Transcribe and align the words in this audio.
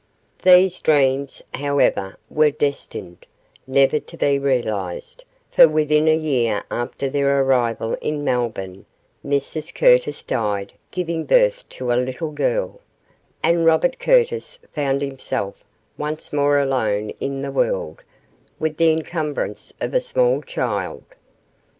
These 0.41 0.79
dreams, 0.81 1.43
however, 1.53 2.17
were 2.27 2.49
destined 2.49 3.27
never 3.67 3.99
to 3.99 4.17
be 4.17 4.39
realised, 4.39 5.25
for 5.51 5.67
within 5.69 6.07
a 6.07 6.17
year 6.17 6.63
after 6.71 7.07
their 7.07 7.41
arrival 7.43 7.93
in 8.01 8.23
Melbourne 8.23 8.87
Mrs 9.23 9.71
Curtis 9.71 10.23
died 10.23 10.73
giving 10.89 11.25
birth 11.25 11.69
to 11.69 11.91
a 11.93 12.01
little 12.01 12.31
girl, 12.31 12.79
and 13.43 13.63
Robert 13.63 13.99
Curtis 13.99 14.57
found 14.73 15.03
himself 15.03 15.63
once 15.99 16.33
more 16.33 16.57
alone 16.57 17.11
in 17.19 17.43
the 17.43 17.51
world 17.51 18.01
with 18.57 18.77
the 18.77 18.89
encumbrance 18.91 19.71
of 19.79 19.93
a 19.93 20.01
small 20.01 20.41
child. 20.41 21.03